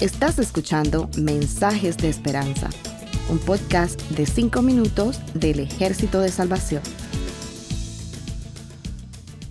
[0.00, 2.68] Estás escuchando Mensajes de Esperanza,
[3.28, 6.82] un podcast de 5 minutos del Ejército de Salvación.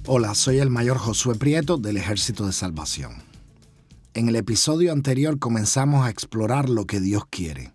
[0.06, 3.24] Hola, soy el mayor Josué Prieto del Ejército de Salvación.
[4.14, 7.74] En el episodio anterior comenzamos a explorar lo que Dios quiere.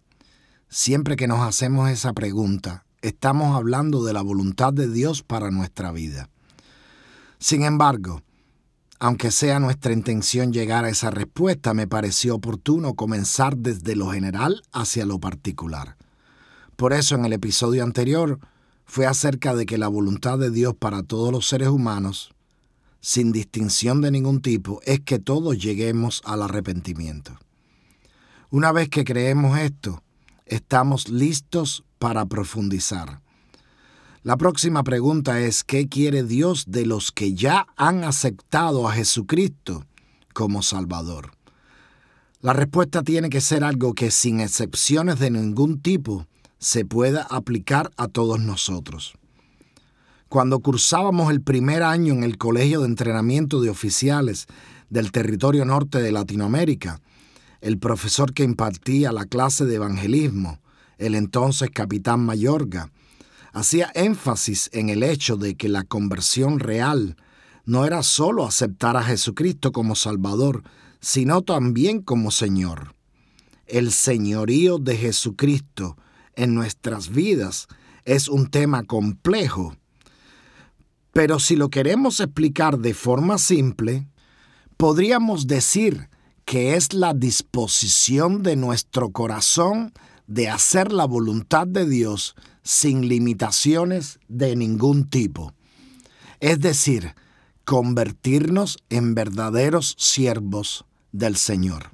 [0.69, 5.93] Siempre que nos hacemos esa pregunta, estamos hablando de la voluntad de Dios para nuestra
[5.93, 6.29] vida.
[7.39, 8.23] Sin embargo,
[8.99, 14.63] aunque sea nuestra intención llegar a esa respuesta, me pareció oportuno comenzar desde lo general
[14.73, 15.97] hacia lo particular.
[16.77, 18.39] Por eso en el episodio anterior
[18.85, 22.31] fue acerca de que la voluntad de Dios para todos los seres humanos,
[23.01, 27.39] sin distinción de ningún tipo, es que todos lleguemos al arrepentimiento.
[28.51, 30.03] Una vez que creemos esto,
[30.47, 33.21] estamos listos para profundizar.
[34.27, 39.87] La próxima pregunta es, ¿qué quiere Dios de los que ya han aceptado a Jesucristo
[40.35, 41.31] como Salvador?
[42.41, 46.27] La respuesta tiene que ser algo que sin excepciones de ningún tipo
[46.59, 49.15] se pueda aplicar a todos nosotros.
[50.29, 54.49] Cuando cursábamos el primer año en el Colegio de Entrenamiento de Oficiales
[54.91, 57.01] del Territorio Norte de Latinoamérica,
[57.61, 60.59] el profesor que impartía la clase de evangelismo,
[60.99, 62.91] el entonces capitán Mayorga,
[63.57, 67.17] hacía énfasis en el hecho de que la conversión real
[67.65, 70.63] no era solo aceptar a Jesucristo como Salvador,
[71.01, 72.95] sino también como Señor.
[73.67, 75.97] El señorío de Jesucristo
[76.35, 77.67] en nuestras vidas
[78.05, 79.75] es un tema complejo,
[81.15, 84.07] pero si lo queremos explicar de forma simple,
[84.77, 86.11] podríamos decir
[86.45, 89.95] que es la disposición de nuestro corazón
[90.27, 95.53] de hacer la voluntad de Dios sin limitaciones de ningún tipo.
[96.41, 97.15] Es decir,
[97.65, 101.91] convertirnos en verdaderos siervos del Señor.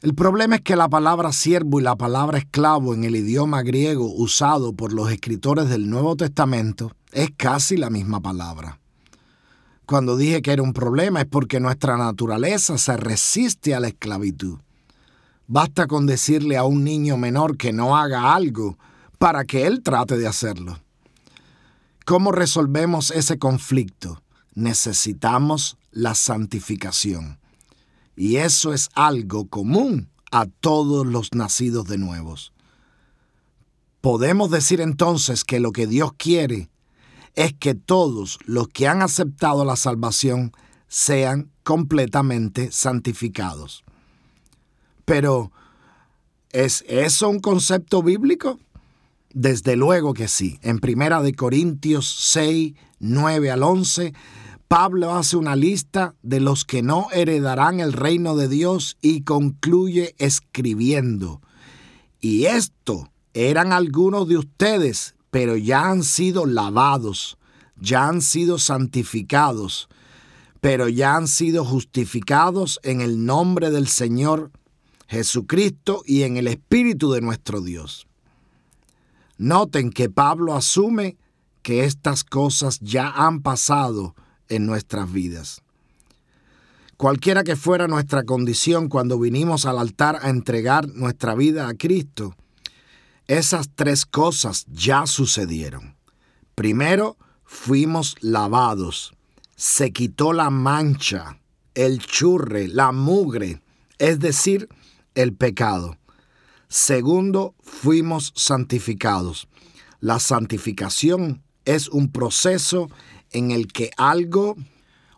[0.00, 4.12] El problema es que la palabra siervo y la palabra esclavo en el idioma griego
[4.14, 8.78] usado por los escritores del Nuevo Testamento es casi la misma palabra.
[9.86, 14.58] Cuando dije que era un problema es porque nuestra naturaleza se resiste a la esclavitud.
[15.50, 18.78] Basta con decirle a un niño menor que no haga algo
[19.16, 20.78] para que él trate de hacerlo.
[22.04, 24.22] ¿Cómo resolvemos ese conflicto?
[24.54, 27.38] Necesitamos la santificación.
[28.14, 32.52] Y eso es algo común a todos los nacidos de nuevos.
[34.02, 36.68] Podemos decir entonces que lo que Dios quiere
[37.34, 40.52] es que todos los que han aceptado la salvación
[40.88, 43.82] sean completamente santificados.
[45.08, 45.52] Pero,
[46.52, 48.60] ¿es eso un concepto bíblico?
[49.32, 50.58] Desde luego que sí.
[50.60, 54.12] En Primera de Corintios 6, 9 al 11,
[54.68, 60.14] Pablo hace una lista de los que no heredarán el reino de Dios y concluye
[60.18, 61.40] escribiendo.
[62.20, 67.38] Y esto eran algunos de ustedes, pero ya han sido lavados,
[67.80, 69.88] ya han sido santificados,
[70.60, 74.50] pero ya han sido justificados en el nombre del Señor
[75.08, 78.06] Jesucristo y en el Espíritu de nuestro Dios.
[79.38, 81.16] Noten que Pablo asume
[81.62, 84.14] que estas cosas ya han pasado
[84.48, 85.62] en nuestras vidas.
[86.96, 92.34] Cualquiera que fuera nuestra condición cuando vinimos al altar a entregar nuestra vida a Cristo,
[93.28, 95.96] esas tres cosas ya sucedieron.
[96.54, 99.12] Primero, fuimos lavados,
[99.54, 101.38] se quitó la mancha,
[101.74, 103.62] el churre, la mugre,
[103.98, 104.68] es decir,
[105.18, 105.98] el pecado.
[106.68, 109.48] Segundo, fuimos santificados.
[109.98, 112.88] La santificación es un proceso
[113.32, 114.56] en el que algo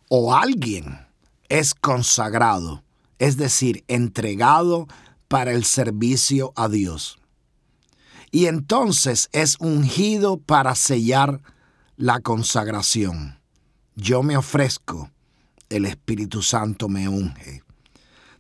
[0.08, 1.06] o alguien
[1.50, 2.82] es consagrado,
[3.18, 4.88] es decir, entregado
[5.28, 7.18] para el servicio a Dios.
[8.30, 11.42] Y entonces es ungido para sellar
[11.96, 13.38] la consagración.
[13.96, 15.10] Yo me ofrezco,
[15.68, 17.62] el Espíritu Santo me unge.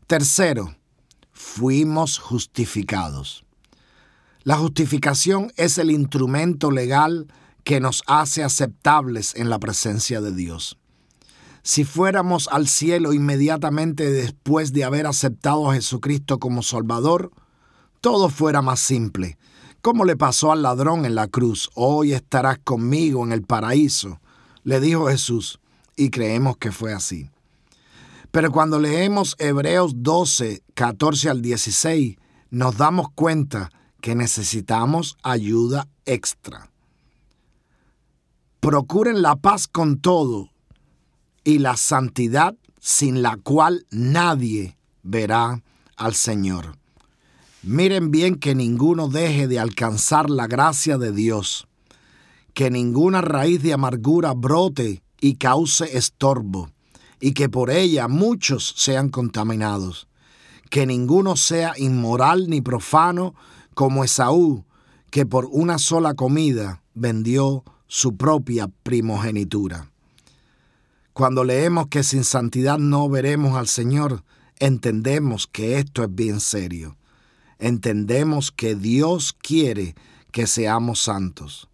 [0.06, 0.74] Tercero,
[1.40, 3.44] fuimos justificados.
[4.44, 7.28] La justificación es el instrumento legal
[7.64, 10.78] que nos hace aceptables en la presencia de Dios.
[11.62, 17.32] Si fuéramos al cielo inmediatamente después de haber aceptado a Jesucristo como Salvador,
[18.00, 19.38] todo fuera más simple.
[19.80, 24.20] Como le pasó al ladrón en la cruz, hoy estarás conmigo en el paraíso,
[24.62, 25.58] le dijo Jesús,
[25.96, 27.30] y creemos que fue así.
[28.30, 32.16] Pero cuando leemos Hebreos 12, 14 al 16,
[32.50, 36.70] nos damos cuenta que necesitamos ayuda extra.
[38.60, 40.50] Procuren la paz con todo
[41.44, 45.62] y la santidad sin la cual nadie verá
[45.96, 46.76] al Señor.
[47.62, 51.68] Miren bien que ninguno deje de alcanzar la gracia de Dios,
[52.54, 56.70] que ninguna raíz de amargura brote y cause estorbo,
[57.20, 60.08] y que por ella muchos sean contaminados,
[60.70, 63.34] que ninguno sea inmoral ni profano
[63.74, 64.64] como Esaú,
[65.10, 69.90] que por una sola comida vendió su propia primogenitura.
[71.12, 74.22] Cuando leemos que sin santidad no veremos al Señor,
[74.58, 76.96] entendemos que esto es bien serio.
[77.58, 79.94] Entendemos que Dios quiere
[80.32, 81.68] que seamos santos.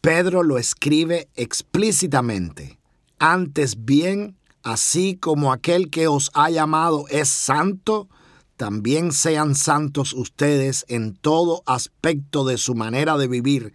[0.00, 2.78] Pedro lo escribe explícitamente.
[3.18, 8.08] Antes bien, así como aquel que os ha llamado es santo,
[8.56, 13.72] también sean santos ustedes en todo aspecto de su manera de vivir,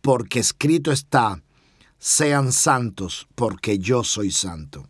[0.00, 1.42] porque escrito está,
[1.98, 4.88] sean santos, porque yo soy santo.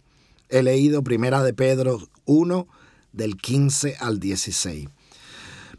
[0.49, 2.67] He leído Primera de Pedro 1,
[3.13, 4.89] del 15 al 16.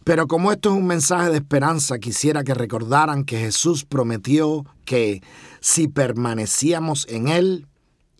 [0.03, 5.21] Pero como esto es un mensaje de esperanza, quisiera que recordaran que Jesús prometió que
[5.61, 7.67] si permanecíamos en Él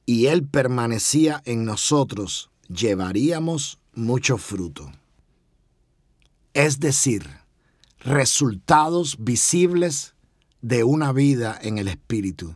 [0.06, 4.92] y Él permanecía en nosotros, llevaríamos mucho fruto
[6.54, 7.28] es decir,
[8.00, 10.14] resultados visibles
[10.62, 12.56] de una vida en el Espíritu,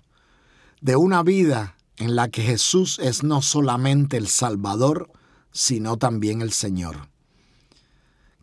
[0.81, 5.11] de una vida en la que Jesús es no solamente el Salvador,
[5.51, 7.09] sino también el Señor.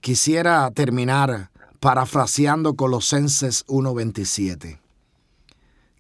[0.01, 4.81] Quisiera terminar parafraseando Colosenses 1:27.